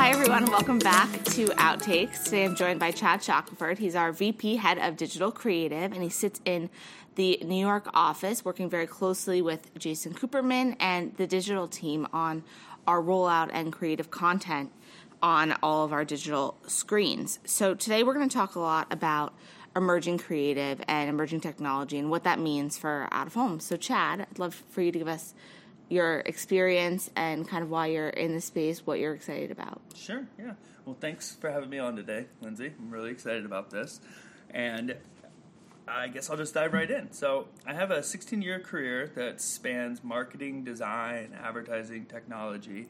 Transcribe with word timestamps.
Hi, 0.00 0.12
everyone. 0.12 0.46
Welcome 0.46 0.78
back 0.78 1.12
to 1.24 1.48
Outtakes. 1.48 2.24
Today 2.24 2.46
I'm 2.46 2.56
joined 2.56 2.80
by 2.80 2.90
Chad 2.90 3.22
Shackelford. 3.22 3.78
He's 3.78 3.94
our 3.94 4.12
VP, 4.12 4.56
Head 4.56 4.78
of 4.78 4.96
Digital 4.96 5.30
Creative, 5.30 5.92
and 5.92 6.02
he 6.02 6.08
sits 6.08 6.40
in 6.46 6.70
the 7.16 7.38
New 7.44 7.60
York 7.60 7.86
office 7.92 8.42
working 8.42 8.70
very 8.70 8.86
closely 8.86 9.42
with 9.42 9.68
Jason 9.78 10.14
Cooperman 10.14 10.74
and 10.80 11.14
the 11.18 11.26
digital 11.26 11.68
team 11.68 12.08
on 12.14 12.44
our 12.86 13.02
rollout 13.02 13.50
and 13.52 13.74
creative 13.74 14.10
content 14.10 14.72
on 15.22 15.54
all 15.62 15.84
of 15.84 15.92
our 15.92 16.06
digital 16.06 16.56
screens. 16.66 17.38
So 17.44 17.74
today 17.74 18.02
we're 18.02 18.14
going 18.14 18.26
to 18.26 18.34
talk 18.34 18.54
a 18.54 18.60
lot 18.60 18.86
about 18.90 19.34
emerging 19.76 20.16
creative 20.16 20.80
and 20.88 21.10
emerging 21.10 21.42
technology 21.42 21.98
and 21.98 22.08
what 22.08 22.24
that 22.24 22.38
means 22.38 22.78
for 22.78 23.06
out 23.12 23.26
of 23.26 23.34
home. 23.34 23.60
So, 23.60 23.76
Chad, 23.76 24.22
I'd 24.22 24.38
love 24.38 24.62
for 24.70 24.80
you 24.80 24.92
to 24.92 24.98
give 24.98 25.08
us 25.08 25.34
your 25.90 26.20
experience 26.20 27.10
and 27.16 27.46
kind 27.46 27.62
of 27.62 27.68
why 27.68 27.88
you're 27.88 28.08
in 28.08 28.34
the 28.34 28.40
space, 28.40 28.86
what 28.86 28.98
you're 28.98 29.12
excited 29.12 29.50
about. 29.50 29.82
Sure, 29.94 30.26
yeah. 30.38 30.52
Well, 30.86 30.96
thanks 30.98 31.34
for 31.34 31.50
having 31.50 31.68
me 31.68 31.78
on 31.78 31.96
today, 31.96 32.26
Lindsay. 32.40 32.72
I'm 32.78 32.90
really 32.90 33.10
excited 33.10 33.44
about 33.44 33.70
this. 33.70 34.00
And 34.50 34.96
I 35.86 36.08
guess 36.08 36.30
I'll 36.30 36.36
just 36.36 36.54
dive 36.54 36.72
right 36.72 36.90
in. 36.90 37.12
So, 37.12 37.48
I 37.66 37.74
have 37.74 37.90
a 37.90 38.02
16 38.02 38.40
year 38.40 38.60
career 38.60 39.10
that 39.16 39.40
spans 39.40 40.02
marketing, 40.04 40.64
design, 40.64 41.36
advertising, 41.42 42.06
technology. 42.06 42.88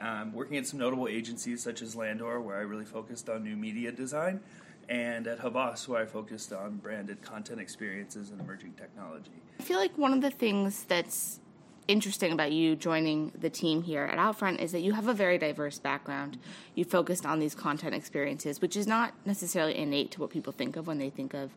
Um, 0.00 0.32
working 0.32 0.56
at 0.56 0.66
some 0.66 0.80
notable 0.80 1.06
agencies 1.06 1.62
such 1.62 1.80
as 1.80 1.94
Landor, 1.94 2.40
where 2.40 2.56
I 2.56 2.62
really 2.62 2.84
focused 2.84 3.28
on 3.28 3.44
new 3.44 3.54
media 3.54 3.92
design, 3.92 4.40
and 4.88 5.28
at 5.28 5.38
Havas, 5.38 5.88
where 5.88 6.02
I 6.02 6.06
focused 6.06 6.52
on 6.52 6.78
branded 6.78 7.22
content 7.22 7.60
experiences 7.60 8.30
and 8.30 8.40
emerging 8.40 8.72
technology. 8.72 9.30
I 9.60 9.62
feel 9.62 9.78
like 9.78 9.96
one 9.96 10.12
of 10.12 10.20
the 10.20 10.32
things 10.32 10.82
that's 10.84 11.38
interesting 11.88 12.32
about 12.32 12.52
you 12.52 12.76
joining 12.76 13.32
the 13.38 13.50
team 13.50 13.82
here 13.82 14.04
at 14.04 14.18
Outfront 14.18 14.58
is 14.60 14.72
that 14.72 14.80
you 14.80 14.92
have 14.92 15.06
a 15.08 15.14
very 15.14 15.38
diverse 15.38 15.78
background. 15.78 16.38
You 16.74 16.84
focused 16.84 17.26
on 17.26 17.40
these 17.40 17.54
content 17.54 17.94
experiences, 17.94 18.60
which 18.62 18.76
is 18.76 18.86
not 18.86 19.12
necessarily 19.26 19.76
innate 19.76 20.10
to 20.12 20.20
what 20.20 20.30
people 20.30 20.52
think 20.52 20.76
of 20.76 20.86
when 20.86 20.98
they 20.98 21.10
think 21.10 21.34
of 21.34 21.50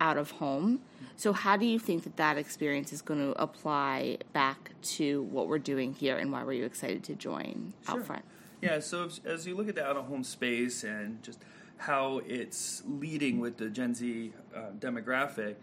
out 0.00 0.18
of 0.18 0.32
home. 0.32 0.80
So, 1.16 1.32
how 1.32 1.56
do 1.56 1.64
you 1.64 1.78
think 1.78 2.02
that 2.04 2.16
that 2.16 2.36
experience 2.36 2.92
is 2.92 3.00
going 3.00 3.20
to 3.20 3.40
apply 3.40 4.18
back 4.32 4.70
to 4.82 5.22
what 5.22 5.48
we're 5.48 5.58
doing 5.58 5.94
here, 5.94 6.16
and 6.18 6.32
why 6.32 6.42
were 6.42 6.52
you 6.52 6.64
excited 6.64 7.04
to 7.04 7.14
join 7.14 7.72
Sure. 7.86 8.00
Outfront? 8.00 8.22
Yeah, 8.60 8.80
so 8.80 9.04
as- 9.06 9.20
as 9.24 9.46
you 9.46 9.54
look 9.54 9.68
at 9.68 9.76
the 9.76 9.86
out 9.86 9.96
of 9.96 10.06
home 10.06 10.24
space 10.24 10.82
and 10.84 11.22
just 11.22 11.38
how 11.76 12.20
it's 12.26 12.82
leading 12.86 13.40
with 13.40 13.56
the 13.56 13.68
Gen 13.68 13.94
Z 13.94 14.32
uh, 14.54 14.58
demographic, 14.78 15.56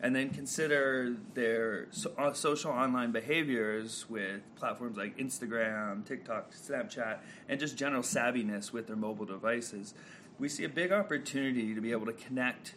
and 0.00 0.14
then 0.14 0.30
consider 0.30 1.16
their 1.34 1.88
so, 1.90 2.12
uh, 2.18 2.32
social 2.32 2.70
online 2.70 3.12
behaviors 3.12 4.08
with 4.08 4.40
platforms 4.56 4.96
like 4.96 5.16
Instagram, 5.18 6.06
TikTok, 6.06 6.52
Snapchat, 6.52 7.18
and 7.48 7.58
just 7.58 7.76
general 7.76 8.02
savviness 8.02 8.72
with 8.72 8.86
their 8.86 8.96
mobile 8.96 9.26
devices, 9.26 9.94
we 10.38 10.48
see 10.48 10.64
a 10.64 10.68
big 10.68 10.92
opportunity 10.92 11.74
to 11.74 11.80
be 11.80 11.90
able 11.90 12.06
to 12.06 12.12
connect 12.12 12.74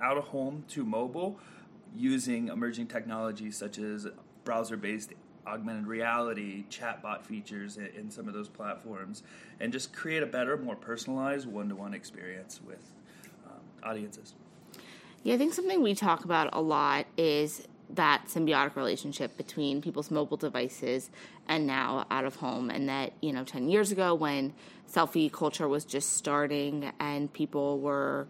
out 0.00 0.18
of 0.18 0.24
home 0.24 0.64
to 0.68 0.84
mobile 0.84 1.38
using 1.96 2.48
emerging 2.48 2.86
technologies 2.86 3.56
such 3.56 3.78
as 3.78 4.06
browser 4.44 4.76
based 4.76 5.12
augmented 5.48 5.86
reality, 5.86 6.64
chatbot 6.70 7.22
features 7.22 7.78
in, 7.78 8.10
some 8.10 8.28
of 8.28 8.34
those 8.34 8.48
platforms, 8.48 9.22
and 9.60 9.72
just 9.72 9.92
create 9.92 10.22
a 10.22 10.26
better, 10.26 10.56
more 10.56 10.76
personalized 10.76 11.46
one 11.46 11.68
to 11.68 11.74
one 11.74 11.94
experience 11.94 12.60
with 12.66 12.92
um, 13.46 13.60
audiences. 13.82 14.34
Yeah, 15.24 15.34
I 15.34 15.38
think 15.38 15.54
something 15.54 15.82
we 15.82 15.94
talk 15.94 16.24
about 16.24 16.50
a 16.52 16.60
lot 16.60 17.06
is 17.16 17.66
that 17.90 18.24
symbiotic 18.28 18.76
relationship 18.76 19.36
between 19.36 19.80
people's 19.80 20.10
mobile 20.10 20.36
devices 20.36 21.10
and 21.48 21.66
now 21.66 22.06
out 22.10 22.24
of 22.24 22.36
home. 22.36 22.70
And 22.70 22.88
that, 22.88 23.12
you 23.20 23.32
know, 23.32 23.44
10 23.44 23.68
years 23.68 23.90
ago 23.90 24.14
when 24.14 24.52
selfie 24.90 25.32
culture 25.32 25.68
was 25.68 25.84
just 25.84 26.14
starting 26.14 26.92
and 27.00 27.32
people 27.32 27.78
were 27.78 28.26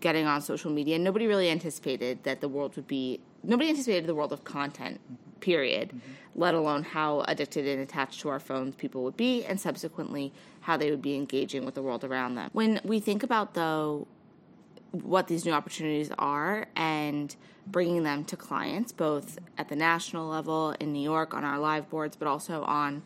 getting 0.00 0.26
on 0.26 0.40
social 0.40 0.70
media, 0.70 0.98
nobody 0.98 1.26
really 1.26 1.50
anticipated 1.50 2.22
that 2.24 2.40
the 2.40 2.48
world 2.48 2.76
would 2.76 2.86
be, 2.86 3.20
nobody 3.42 3.70
anticipated 3.70 4.06
the 4.06 4.14
world 4.14 4.32
of 4.32 4.44
content, 4.44 5.00
period, 5.40 6.00
let 6.34 6.54
alone 6.54 6.82
how 6.82 7.20
addicted 7.22 7.66
and 7.66 7.80
attached 7.80 8.20
to 8.20 8.28
our 8.28 8.40
phones 8.40 8.74
people 8.74 9.02
would 9.04 9.16
be, 9.16 9.44
and 9.44 9.60
subsequently 9.60 10.32
how 10.60 10.76
they 10.76 10.90
would 10.90 11.02
be 11.02 11.14
engaging 11.14 11.64
with 11.64 11.74
the 11.74 11.82
world 11.82 12.04
around 12.04 12.36
them. 12.36 12.50
When 12.52 12.80
we 12.84 13.00
think 13.00 13.22
about, 13.22 13.54
though, 13.54 14.06
what 14.92 15.26
these 15.26 15.44
new 15.44 15.52
opportunities 15.52 16.10
are 16.18 16.66
and 16.76 17.34
bringing 17.66 18.02
them 18.02 18.24
to 18.24 18.36
clients, 18.36 18.92
both 18.92 19.38
at 19.56 19.68
the 19.68 19.76
national 19.76 20.28
level 20.28 20.74
in 20.80 20.92
New 20.92 21.02
York 21.02 21.34
on 21.34 21.44
our 21.44 21.58
live 21.58 21.88
boards, 21.88 22.16
but 22.16 22.28
also 22.28 22.62
on 22.64 23.02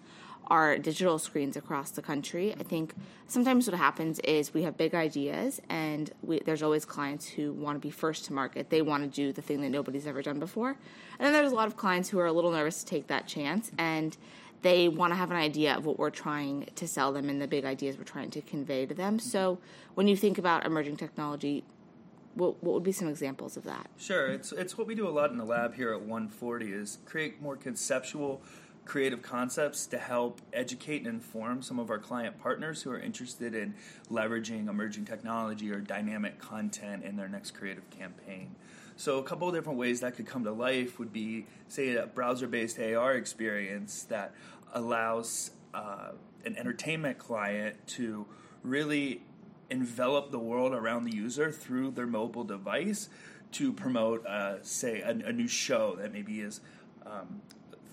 our 0.48 0.78
digital 0.78 1.18
screens 1.18 1.56
across 1.56 1.90
the 1.90 2.02
country. 2.02 2.54
I 2.58 2.62
think 2.62 2.94
sometimes 3.26 3.68
what 3.68 3.76
happens 3.76 4.18
is 4.20 4.54
we 4.54 4.62
have 4.62 4.76
big 4.76 4.94
ideas, 4.94 5.60
and 5.68 6.10
we, 6.22 6.40
there's 6.40 6.62
always 6.62 6.84
clients 6.84 7.26
who 7.26 7.52
want 7.52 7.76
to 7.76 7.80
be 7.80 7.90
first 7.90 8.26
to 8.26 8.32
market. 8.32 8.70
They 8.70 8.82
want 8.82 9.02
to 9.02 9.08
do 9.08 9.32
the 9.32 9.42
thing 9.42 9.60
that 9.62 9.70
nobody's 9.70 10.06
ever 10.06 10.22
done 10.22 10.38
before. 10.38 10.70
And 11.18 11.26
then 11.26 11.32
there's 11.32 11.52
a 11.52 11.54
lot 11.54 11.66
of 11.66 11.76
clients 11.76 12.08
who 12.08 12.18
are 12.18 12.26
a 12.26 12.32
little 12.32 12.52
nervous 12.52 12.80
to 12.84 12.86
take 12.86 13.08
that 13.08 13.26
chance, 13.26 13.70
and 13.78 14.16
they 14.62 14.88
want 14.88 15.12
to 15.12 15.16
have 15.16 15.30
an 15.30 15.36
idea 15.36 15.76
of 15.76 15.86
what 15.86 15.98
we're 15.98 16.10
trying 16.10 16.68
to 16.74 16.88
sell 16.88 17.12
them 17.12 17.28
and 17.28 17.40
the 17.40 17.46
big 17.46 17.64
ideas 17.64 17.96
we're 17.96 18.04
trying 18.04 18.30
to 18.30 18.40
convey 18.40 18.86
to 18.86 18.94
them. 18.94 19.18
So 19.18 19.58
when 19.94 20.08
you 20.08 20.16
think 20.16 20.38
about 20.38 20.64
emerging 20.64 20.96
technology, 20.96 21.64
what, 22.34 22.62
what 22.62 22.74
would 22.74 22.82
be 22.82 22.92
some 22.92 23.08
examples 23.08 23.56
of 23.56 23.64
that? 23.64 23.88
Sure, 23.96 24.28
it's 24.28 24.52
it's 24.52 24.76
what 24.76 24.86
we 24.86 24.94
do 24.94 25.08
a 25.08 25.10
lot 25.10 25.30
in 25.30 25.38
the 25.38 25.44
lab 25.44 25.74
here 25.74 25.92
at 25.92 26.00
140 26.00 26.70
is 26.70 26.98
create 27.06 27.40
more 27.40 27.56
conceptual 27.56 28.42
creative 28.86 29.20
concepts 29.20 29.86
to 29.86 29.98
help 29.98 30.40
educate 30.52 30.98
and 30.98 31.08
inform 31.08 31.60
some 31.60 31.78
of 31.78 31.90
our 31.90 31.98
client 31.98 32.40
partners 32.40 32.82
who 32.82 32.90
are 32.90 32.98
interested 32.98 33.54
in 33.54 33.74
leveraging 34.10 34.68
emerging 34.68 35.04
technology 35.04 35.70
or 35.70 35.80
dynamic 35.80 36.38
content 36.38 37.04
in 37.04 37.16
their 37.16 37.28
next 37.28 37.50
creative 37.50 37.88
campaign. 37.90 38.54
So 38.96 39.18
a 39.18 39.22
couple 39.22 39.48
of 39.48 39.54
different 39.54 39.78
ways 39.78 40.00
that 40.00 40.16
could 40.16 40.26
come 40.26 40.44
to 40.44 40.52
life 40.52 40.98
would 40.98 41.12
be 41.12 41.46
say 41.68 41.96
a 41.96 42.06
browser-based 42.06 42.78
AR 42.78 43.14
experience 43.14 44.04
that 44.04 44.32
allows 44.72 45.50
uh, 45.74 46.12
an 46.44 46.56
entertainment 46.56 47.18
client 47.18 47.76
to 47.88 48.24
really 48.62 49.20
envelop 49.68 50.30
the 50.30 50.38
world 50.38 50.72
around 50.72 51.04
the 51.04 51.14
user 51.14 51.50
through 51.50 51.90
their 51.90 52.06
mobile 52.06 52.44
device 52.44 53.08
to 53.52 53.72
promote, 53.72 54.24
uh, 54.26 54.62
say, 54.62 55.00
a, 55.00 55.10
a, 55.10 55.32
new 55.32 55.48
show 55.48 55.96
that 55.96 56.12
maybe 56.12 56.40
is 56.40 56.60
um, 57.04 57.40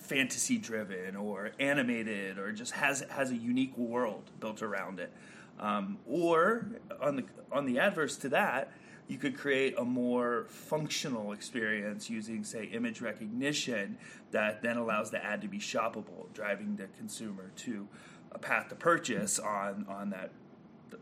fantasy 0.04 0.58
driven 0.58 1.16
or 1.16 1.52
animated 1.60 2.38
or 2.38 2.52
just 2.52 2.74
has 2.74 3.02
has 3.10 3.32
a 3.32 3.36
unique 3.36 3.76
world 3.78 4.30
built 4.40 4.62
around 4.62 5.00
it. 5.00 5.12
Um, 5.60 5.98
or 6.08 6.68
on 7.02 7.16
the 7.16 7.24
on 7.52 7.66
the 7.66 7.80
adverse 7.80 8.18
to 8.18 8.30
that, 8.30 8.72
you 9.08 9.18
could 9.18 9.38
create 9.38 9.76
a 9.78 9.86
more 9.86 10.46
functional 10.50 11.32
experience 11.32 12.10
using, 12.10 12.44
say, 12.44 12.66
image 12.66 13.02
recognition 13.02 13.98
that 14.32 14.62
then 14.62 14.78
allows 14.78 15.12
the 15.12 15.24
ad 15.24 15.42
to 15.42 15.48
be 15.48 15.60
shoppable, 15.60 16.32
driving 16.34 16.76
the 16.76 16.88
consumer 16.98 17.52
to 17.58 17.88
a 18.32 18.40
path 18.40 18.70
to 18.70 18.76
purchase 18.76 19.40
on 19.40 19.86
on 19.88 20.10
that 20.10 20.32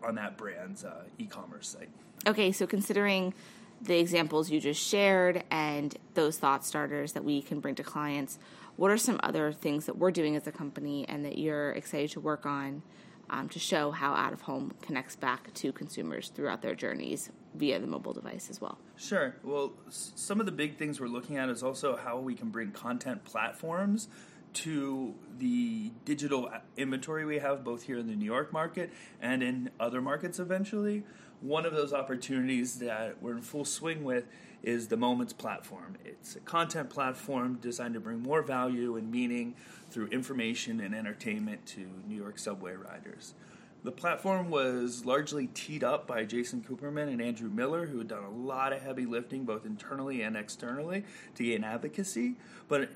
on 0.04 0.16
that 0.16 0.38
brand's 0.38 0.84
uh, 0.84 1.04
e-commerce 1.18 1.70
site. 1.70 1.90
Okay, 2.28 2.52
so 2.52 2.68
considering 2.68 3.34
the 3.82 3.98
examples 3.98 4.52
you 4.52 4.60
just 4.60 4.82
shared 4.82 5.44
and 5.50 5.98
those 6.14 6.38
thought 6.38 6.64
starters 6.64 7.14
that 7.14 7.24
we 7.24 7.42
can 7.42 7.60
bring 7.60 7.76
to 7.76 7.84
clients, 7.84 8.38
what 8.76 8.92
are 8.92 8.98
some 8.98 9.20
other 9.24 9.52
things 9.52 9.86
that 9.86 9.98
we're 9.98 10.12
doing 10.12 10.36
as 10.36 10.48
a 10.48 10.52
company 10.52 11.06
and 11.08 11.26
that 11.26 11.38
you're 11.38 11.72
excited 11.72 12.12
to 12.12 12.20
work 12.20 12.46
on 12.46 12.82
um, 13.30 13.48
to 13.50 13.60
show 13.60 13.92
how 13.92 14.14
out 14.14 14.34
of 14.34 14.42
home 14.42 14.74
connects 14.82 15.16
back 15.16 15.54
to 15.54 15.72
consumers 15.72 16.30
throughout 16.30 16.62
their 16.62 16.76
journeys 16.76 17.30
via 17.56 17.80
the 17.80 17.88
mobile 17.88 18.14
device 18.14 18.50
as 18.50 18.62
well? 18.62 18.78
Sure. 18.98 19.36
Well, 19.44 19.74
some 19.90 20.40
of 20.40 20.46
the 20.46 20.52
big 20.52 20.78
things 20.78 21.00
we're 21.00 21.08
looking 21.08 21.38
at 21.38 21.50
is 21.50 21.64
also 21.64 21.96
how 21.96 22.20
we 22.20 22.36
can 22.36 22.50
bring 22.50 22.72
content 22.72 23.24
platforms 23.24 24.08
to 24.54 25.16
the 25.38 25.92
digital 26.06 26.52
inventory 26.78 27.26
we 27.26 27.40
have 27.40 27.64
both 27.64 27.84
here 27.84 27.98
in 27.98 28.08
the 28.08 28.16
New 28.16 28.26
York 28.26 28.54
market 28.54 28.92
and 29.22 29.42
in 29.42 29.72
other 29.80 30.02
markets 30.02 30.40
eventually. 30.40 31.04
One 31.42 31.66
of 31.66 31.74
those 31.74 31.94
opportunities 31.94 32.80
that 32.80 33.22
we're 33.22 33.36
in 33.36 33.42
full 33.42 33.66
swing 33.66 34.04
with 34.04 34.26
is 34.62 34.90
the 34.90 34.98
Moments 34.98 35.34
platform. 35.34 35.98
It's 36.06 36.36
a 36.36 36.40
content 36.40 36.90
platform 36.92 37.58
designed 37.62 37.96
to 37.96 38.00
bring 38.00 38.22
more 38.22 38.44
value 38.44 38.96
and 38.96 39.10
meaning 39.10 39.56
through 39.90 40.08
information 40.08 40.80
and 40.80 40.94
entertainment 40.94 41.66
to 41.68 41.88
New 42.08 42.16
York 42.16 42.38
subway 42.38 42.74
riders. 42.74 43.34
The 43.84 43.92
platform 43.92 44.52
was 44.52 45.06
largely 45.06 45.48
teed 45.48 45.84
up 45.84 46.06
by 46.06 46.26
Jason 46.26 46.62
Cooperman 46.62 47.08
and 47.12 47.20
Andrew 47.20 47.50
Miller, 47.50 47.88
who 47.88 47.98
had 47.98 48.08
done 48.08 48.24
a 48.24 48.30
lot 48.30 48.74
of 48.74 48.82
heavy 48.84 49.08
lifting 49.08 49.44
both 49.44 49.66
internally 49.66 50.22
and 50.22 50.38
externally 50.38 51.04
to 51.34 51.44
gain 51.44 51.64
advocacy, 51.64 52.36
but 52.68 52.90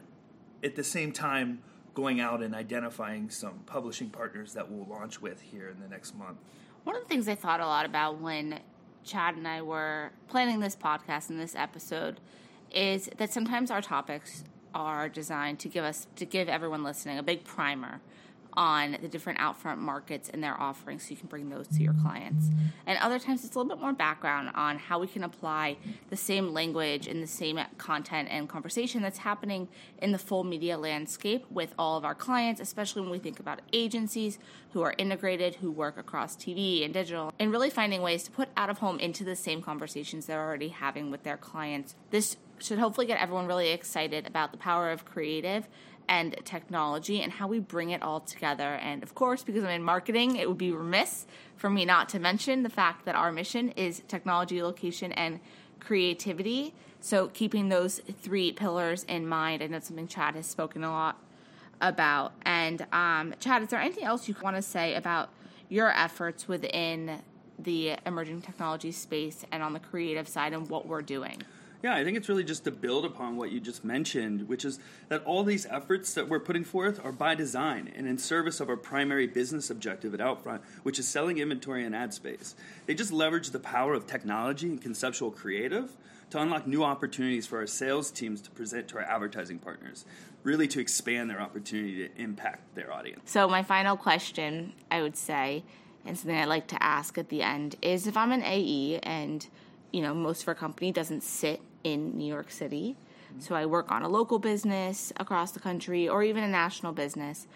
at 0.63 0.75
the 0.75 0.83
same 0.83 1.11
time, 1.11 1.61
going 1.93 2.19
out 2.19 2.43
and 2.43 2.53
identifying 2.53 3.29
some 3.29 3.59
publishing 3.65 4.09
partners 4.09 4.53
that 4.53 4.69
we'll 4.69 4.85
launch 4.87 5.21
with 5.21 5.41
here 5.41 5.69
in 5.69 5.79
the 5.79 5.87
next 5.87 6.15
month. 6.15 6.37
One 6.83 6.95
of 6.95 7.03
the 7.03 7.07
things 7.07 7.27
I 7.27 7.35
thought 7.35 7.61
a 7.61 7.65
lot 7.65 7.85
about 7.85 8.19
when 8.19 8.59
Chad 9.03 9.35
and 9.35 9.47
I 9.47 9.61
were 9.61 10.11
planning 10.27 10.59
this 10.59 10.75
podcast 10.75 11.29
and 11.29 11.39
this 11.39 11.55
episode 11.55 12.19
is 12.71 13.09
that 13.17 13.31
sometimes 13.31 13.71
our 13.71 13.81
topics 13.81 14.43
are 14.73 15.07
designed 15.07 15.59
to 15.59 15.69
give 15.69 15.85
us 15.85 16.07
to 16.17 16.25
give 16.25 16.49
everyone 16.49 16.83
listening 16.83 17.17
a 17.17 17.23
big 17.23 17.45
primer 17.45 18.01
on 18.57 18.97
the 19.01 19.07
different 19.07 19.39
Outfront 19.39 19.77
markets 19.77 20.29
and 20.29 20.43
their 20.43 20.59
offerings 20.59 21.03
so 21.03 21.11
you 21.11 21.17
can 21.17 21.27
bring 21.27 21.49
those 21.49 21.67
to 21.67 21.81
your 21.81 21.93
clients. 21.93 22.49
And 22.85 22.97
other 22.99 23.19
times 23.19 23.43
it's 23.43 23.55
a 23.55 23.59
little 23.59 23.75
bit 23.75 23.81
more 23.81 23.93
background 23.93 24.51
on 24.55 24.77
how 24.77 24.99
we 24.99 25.07
can 25.07 25.23
apply 25.23 25.77
the 26.09 26.17
same 26.17 26.53
language 26.53 27.07
and 27.07 27.21
the 27.21 27.27
same 27.27 27.59
content 27.77 28.29
and 28.31 28.47
conversation 28.47 29.01
that's 29.01 29.19
happening 29.19 29.67
in 29.99 30.11
the 30.11 30.17
full 30.17 30.43
media 30.43 30.77
landscape 30.77 31.45
with 31.49 31.73
all 31.77 31.97
of 31.97 32.05
our 32.05 32.15
clients, 32.15 32.61
especially 32.61 33.01
when 33.01 33.11
we 33.11 33.19
think 33.19 33.39
about 33.39 33.61
agencies 33.73 34.39
who 34.71 34.81
are 34.81 34.93
integrated, 34.97 35.55
who 35.55 35.71
work 35.71 35.97
across 35.97 36.35
TV 36.35 36.83
and 36.83 36.93
digital, 36.93 37.33
and 37.39 37.51
really 37.51 37.69
finding 37.69 38.01
ways 38.01 38.23
to 38.23 38.31
put 38.31 38.49
out 38.57 38.69
of 38.69 38.79
home 38.79 38.99
into 38.99 39.23
the 39.23 39.35
same 39.35 39.61
conversations 39.61 40.25
they're 40.25 40.43
already 40.43 40.69
having 40.69 41.11
with 41.11 41.23
their 41.23 41.37
clients. 41.37 41.95
This 42.11 42.37
should 42.59 42.79
hopefully 42.79 43.07
get 43.07 43.19
everyone 43.19 43.47
really 43.47 43.69
excited 43.69 44.25
about 44.25 44.51
the 44.51 44.57
power 44.57 44.91
of 44.91 45.05
creative 45.05 45.67
and 46.07 46.35
technology 46.45 47.21
and 47.21 47.31
how 47.31 47.47
we 47.47 47.59
bring 47.59 47.91
it 47.91 48.01
all 48.01 48.19
together. 48.19 48.75
And 48.75 49.03
of 49.03 49.15
course, 49.15 49.43
because 49.43 49.63
I'm 49.63 49.69
in 49.71 49.83
marketing, 49.83 50.35
it 50.35 50.47
would 50.47 50.57
be 50.57 50.71
remiss 50.71 51.25
for 51.57 51.69
me 51.69 51.85
not 51.85 52.09
to 52.09 52.19
mention 52.19 52.63
the 52.63 52.69
fact 52.69 53.05
that 53.05 53.15
our 53.15 53.31
mission 53.31 53.69
is 53.71 54.01
technology, 54.07 54.61
location, 54.61 55.11
and 55.13 55.39
creativity. 55.79 56.73
So, 56.99 57.27
keeping 57.27 57.69
those 57.69 57.99
three 58.21 58.51
pillars 58.51 59.03
in 59.03 59.27
mind, 59.27 59.61
I 59.61 59.67
know 59.67 59.79
something 59.79 60.07
Chad 60.07 60.35
has 60.35 60.47
spoken 60.47 60.83
a 60.83 60.91
lot 60.91 61.17
about. 61.81 62.33
And, 62.43 62.85
um, 62.91 63.35
Chad, 63.39 63.61
is 63.61 63.69
there 63.69 63.79
anything 63.79 64.05
else 64.05 64.27
you 64.27 64.35
want 64.41 64.55
to 64.55 64.61
say 64.61 64.95
about 64.95 65.29
your 65.69 65.91
efforts 65.91 66.47
within 66.47 67.21
the 67.59 67.95
emerging 68.05 68.41
technology 68.41 68.91
space 68.91 69.45
and 69.51 69.61
on 69.61 69.73
the 69.73 69.79
creative 69.79 70.27
side 70.27 70.53
and 70.53 70.69
what 70.69 70.87
we're 70.87 71.01
doing? 71.01 71.43
Yeah, 71.85 71.93
I 71.93 72.03
think 72.03 72.17
it's 72.17 72.27
really 72.27 72.43
just 72.43 72.63
to 72.63 72.71
build 72.71 73.05
upon 73.05 73.37
what 73.37 73.51
you 73.51 73.59
just 73.59 73.85
mentioned, 73.85 74.49
which 74.49 74.65
is 74.65 74.79
that 75.09 75.23
all 75.23 75.43
these 75.43 75.67
efforts 75.67 76.15
that 76.15 76.27
we're 76.27 76.39
putting 76.39 76.63
forth 76.63 76.99
are 77.05 77.11
by 77.11 77.35
design 77.35 77.93
and 77.95 78.07
in 78.07 78.17
service 78.17 78.59
of 78.59 78.69
our 78.69 78.75
primary 78.75 79.27
business 79.27 79.69
objective 79.69 80.11
at 80.15 80.19
Outfront, 80.19 80.61
which 80.81 80.97
is 80.97 81.07
selling 81.07 81.37
inventory 81.37 81.85
and 81.85 81.95
ad 81.95 82.11
space. 82.11 82.55
They 82.87 82.95
just 82.95 83.11
leverage 83.11 83.51
the 83.51 83.59
power 83.59 83.93
of 83.93 84.07
technology 84.07 84.65
and 84.65 84.81
conceptual 84.81 85.29
creative 85.29 85.91
to 86.31 86.41
unlock 86.41 86.65
new 86.65 86.83
opportunities 86.83 87.45
for 87.45 87.59
our 87.59 87.67
sales 87.67 88.09
teams 88.09 88.41
to 88.41 88.49
present 88.49 88.87
to 88.87 88.97
our 88.97 89.03
advertising 89.03 89.59
partners, 89.59 90.05
really 90.41 90.67
to 90.69 90.79
expand 90.79 91.29
their 91.29 91.39
opportunity 91.39 92.07
to 92.07 92.19
impact 92.19 92.73
their 92.73 92.91
audience. 92.91 93.29
So, 93.29 93.47
my 93.47 93.61
final 93.61 93.95
question, 93.95 94.73
I 94.89 95.03
would 95.03 95.15
say, 95.15 95.63
and 96.03 96.17
something 96.17 96.35
I 96.35 96.45
like 96.45 96.65
to 96.69 96.81
ask 96.81 97.19
at 97.19 97.29
the 97.29 97.43
end 97.43 97.75
is 97.83 98.07
if 98.07 98.17
I'm 98.17 98.31
an 98.31 98.41
AE 98.43 99.01
and 99.03 99.47
you 99.95 100.01
know 100.01 100.13
most 100.13 100.41
of 100.41 100.49
our 100.49 100.55
company 100.55 100.91
doesn't 100.91 101.23
sit 101.23 101.61
in 101.85 102.17
New 102.17 102.27
York 102.27 102.51
City. 102.51 102.97
So 103.39 103.55
I 103.55 103.65
work 103.65 103.91
on 103.91 104.03
a 104.03 104.09
local 104.09 104.39
business 104.39 105.13
across 105.17 105.51
the 105.51 105.59
country 105.61 106.07
or 106.09 106.21
even 106.21 106.43
a 106.43 106.49
national 106.49 106.91
business. 106.91 107.47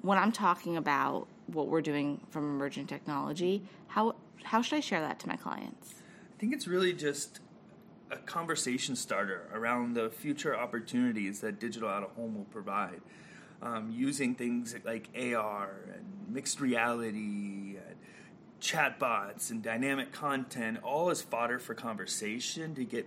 When 0.00 0.16
I'm 0.16 0.32
talking 0.32 0.76
about 0.78 1.28
what 1.48 1.68
we're 1.68 1.82
doing 1.82 2.20
from 2.30 2.44
emergent 2.44 2.88
technology, 2.88 3.62
how 3.88 4.14
how 4.42 4.62
should 4.62 4.76
I 4.76 4.80
share 4.80 5.02
that 5.02 5.18
to 5.20 5.28
my 5.28 5.36
clients? 5.36 5.96
I 6.34 6.40
think 6.40 6.54
it's 6.54 6.66
really 6.66 6.94
just 6.94 7.40
a 8.10 8.16
conversation 8.16 8.96
starter 8.96 9.48
around 9.52 9.92
the 9.92 10.08
future 10.08 10.56
opportunities 10.56 11.40
that 11.40 11.60
digital 11.60 11.90
out 11.90 12.02
of 12.02 12.10
home 12.12 12.36
will 12.36 12.44
provide. 12.44 13.02
Um, 13.60 13.92
using 13.94 14.34
things 14.34 14.74
like 14.84 15.10
AR 15.14 15.70
and 15.94 16.34
mixed 16.34 16.58
reality 16.58 17.76
and 17.76 17.96
chatbots 18.62 19.50
and 19.50 19.62
dynamic 19.62 20.12
content, 20.12 20.78
all 20.82 21.10
as 21.10 21.20
fodder 21.20 21.58
for 21.58 21.74
conversation 21.74 22.74
to 22.76 22.84
get 22.84 23.06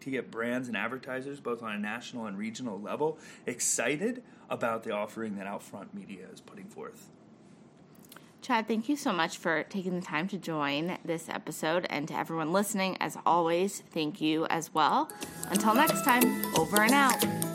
to 0.00 0.10
get 0.10 0.30
brands 0.30 0.66
and 0.66 0.76
advertisers, 0.76 1.38
both 1.38 1.62
on 1.62 1.72
a 1.72 1.78
national 1.78 2.26
and 2.26 2.36
regional 2.36 2.80
level, 2.80 3.18
excited 3.46 4.22
about 4.50 4.82
the 4.82 4.90
offering 4.90 5.36
that 5.36 5.46
Outfront 5.46 5.94
Media 5.94 6.26
is 6.32 6.40
putting 6.40 6.64
forth. 6.64 7.08
Chad, 8.40 8.66
thank 8.66 8.88
you 8.88 8.96
so 8.96 9.12
much 9.12 9.38
for 9.38 9.62
taking 9.62 9.94
the 9.94 10.04
time 10.04 10.26
to 10.26 10.36
join 10.36 10.98
this 11.04 11.28
episode. 11.28 11.86
And 11.88 12.08
to 12.08 12.18
everyone 12.18 12.52
listening, 12.52 12.96
as 12.98 13.16
always, 13.24 13.84
thank 13.92 14.20
you 14.20 14.46
as 14.46 14.74
well. 14.74 15.08
Until 15.50 15.74
next 15.74 16.04
time, 16.04 16.44
over 16.56 16.82
and 16.82 16.92
out. 16.92 17.51